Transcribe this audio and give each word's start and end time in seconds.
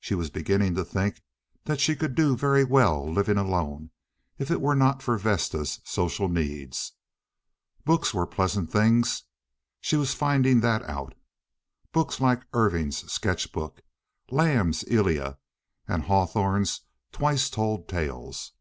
She 0.00 0.14
was 0.14 0.30
beginning 0.30 0.74
to 0.76 0.86
think 0.86 1.20
that 1.64 1.80
she 1.80 1.94
could 1.94 2.14
do 2.14 2.34
very 2.34 2.64
well 2.64 3.12
living 3.12 3.36
alone 3.36 3.90
if 4.38 4.50
it 4.50 4.58
were 4.58 4.74
not 4.74 5.02
for 5.02 5.18
Vesta's 5.18 5.80
social 5.84 6.30
needs. 6.30 6.92
Books 7.84 8.14
were 8.14 8.26
pleasant 8.26 8.72
things—she 8.72 9.96
was 9.96 10.14
finding 10.14 10.60
that 10.60 10.80
out—books 10.88 12.20
like 12.22 12.46
Irving's 12.54 13.12
Sketch 13.12 13.52
Book, 13.52 13.82
Lamb's 14.30 14.82
Elia, 14.84 15.34
and 15.86 16.04
Hawthorne's 16.04 16.80
_Twice 17.12 17.50
Told 17.52 17.86
Tales. 17.86 18.52